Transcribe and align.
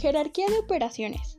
Jerarquía 0.00 0.46
de 0.46 0.58
operaciones. 0.60 1.38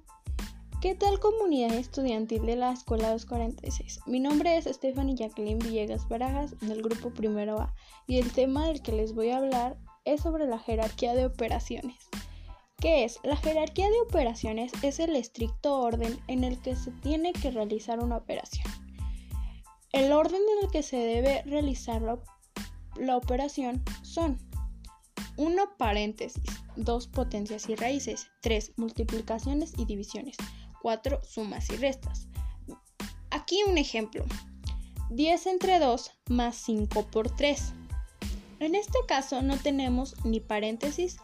¿Qué 0.81 0.93
tal 0.93 1.19
comunidad 1.19 1.73
estudiantil 1.73 2.45
de 2.45 2.55
la 2.55 2.71
Escuela 2.71 3.09
246? 3.09 4.01
Mi 4.05 4.19
nombre 4.19 4.55
es 4.55 4.65
Stephanie 4.65 5.15
Jacqueline 5.15 5.57
Villegas 5.57 6.07
Barajas 6.07 6.55
del 6.59 6.83
grupo 6.83 7.09
Primero 7.09 7.59
A 7.59 7.73
y 8.05 8.19
el 8.19 8.31
tema 8.31 8.67
del 8.67 8.83
que 8.83 8.91
les 8.91 9.15
voy 9.15 9.31
a 9.31 9.37
hablar 9.37 9.79
es 10.05 10.21
sobre 10.21 10.45
la 10.45 10.59
jerarquía 10.59 11.15
de 11.15 11.25
operaciones. 11.25 12.07
¿Qué 12.77 13.03
es? 13.03 13.19
La 13.23 13.35
jerarquía 13.35 13.89
de 13.89 13.99
operaciones 14.01 14.71
es 14.83 14.99
el 14.99 15.15
estricto 15.15 15.79
orden 15.79 16.19
en 16.27 16.43
el 16.43 16.61
que 16.61 16.75
se 16.75 16.91
tiene 16.91 17.33
que 17.33 17.49
realizar 17.49 17.99
una 17.99 18.17
operación. 18.17 18.67
El 19.91 20.13
orden 20.13 20.39
en 20.39 20.65
el 20.65 20.71
que 20.71 20.83
se 20.83 20.97
debe 20.97 21.41
realizar 21.47 22.03
la, 22.03 22.19
la 22.95 23.17
operación 23.17 23.83
son 24.03 24.37
1 25.37 25.77
paréntesis, 25.77 26.43
2 26.75 27.07
potencias 27.07 27.69
y 27.69 27.75
raíces, 27.75 28.27
3 28.41 28.73
multiplicaciones 28.77 29.73
y 29.77 29.85
divisiones, 29.85 30.37
4 30.81 31.21
sumas 31.23 31.69
y 31.69 31.77
restas. 31.77 32.27
Aquí 33.29 33.63
un 33.67 33.77
ejemplo. 33.77 34.25
10 35.09 35.47
entre 35.47 35.79
2 35.79 36.11
más 36.29 36.55
5 36.55 37.07
por 37.07 37.35
3. 37.35 37.73
En 38.59 38.75
este 38.75 38.99
caso 39.07 39.41
no 39.41 39.57
tenemos 39.57 40.15
ni 40.23 40.39
paréntesis 40.39 41.17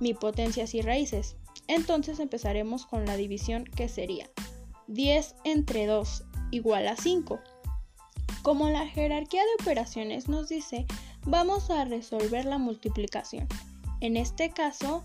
ni 0.00 0.14
potencias 0.14 0.74
y 0.74 0.82
raíces. 0.82 1.36
Entonces 1.66 2.20
empezaremos 2.20 2.86
con 2.86 3.06
la 3.06 3.16
división 3.16 3.64
que 3.64 3.88
sería 3.88 4.30
10 4.88 5.34
entre 5.44 5.86
2 5.86 6.24
igual 6.50 6.88
a 6.88 6.96
5. 6.96 7.40
Como 8.42 8.68
la 8.68 8.86
jerarquía 8.86 9.42
de 9.42 9.62
operaciones 9.62 10.28
nos 10.28 10.48
dice, 10.48 10.86
vamos 11.26 11.70
a 11.70 11.84
resolver 11.84 12.44
la 12.44 12.58
multiplicación. 12.58 13.48
En 14.00 14.16
este 14.16 14.50
caso, 14.50 15.04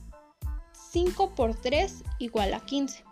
5 0.91 1.35
por 1.35 1.55
3 1.55 2.03
igual 2.19 2.53
a 2.53 2.59
15. 2.65 3.03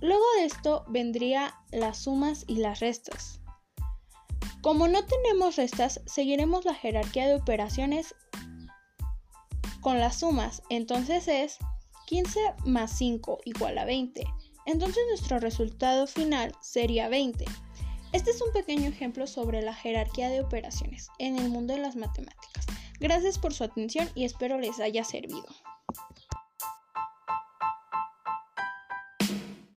Luego 0.00 0.24
de 0.38 0.46
esto 0.46 0.84
vendría 0.88 1.54
las 1.70 1.98
sumas 1.98 2.44
y 2.48 2.56
las 2.56 2.80
restas. 2.80 3.40
Como 4.60 4.88
no 4.88 5.04
tenemos 5.04 5.56
restas, 5.56 6.00
seguiremos 6.06 6.64
la 6.64 6.74
jerarquía 6.74 7.26
de 7.26 7.36
operaciones 7.36 8.14
con 9.80 9.98
las 9.98 10.20
sumas. 10.20 10.62
Entonces 10.68 11.28
es 11.28 11.58
15 12.06 12.40
más 12.64 12.96
5 12.98 13.38
igual 13.44 13.78
a 13.78 13.84
20. 13.84 14.24
Entonces 14.66 15.02
nuestro 15.08 15.38
resultado 15.38 16.06
final 16.06 16.54
sería 16.60 17.08
20. 17.08 17.44
Este 18.12 18.30
es 18.30 18.42
un 18.42 18.52
pequeño 18.52 18.90
ejemplo 18.90 19.26
sobre 19.26 19.62
la 19.62 19.74
jerarquía 19.74 20.28
de 20.28 20.42
operaciones 20.42 21.08
en 21.18 21.38
el 21.38 21.48
mundo 21.48 21.72
de 21.72 21.80
las 21.80 21.96
matemáticas. 21.96 22.66
Gracias 23.00 23.38
por 23.38 23.54
su 23.54 23.64
atención 23.64 24.06
y 24.14 24.24
espero 24.24 24.58
les 24.58 24.80
haya 24.80 25.02
servido. 25.02 25.46